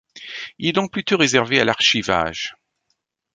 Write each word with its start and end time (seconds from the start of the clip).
Il 0.57 0.67
est 0.67 0.71
donc 0.71 0.91
plutôt 0.91 1.15
réservé 1.15 1.59
à 1.59 1.63
l'archivage. 1.63 2.55